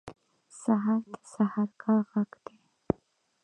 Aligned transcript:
سهار 0.61 1.01
د 1.11 1.13
سحرګاه 1.31 2.01
غږ 2.11 2.31
دی. 2.45 2.57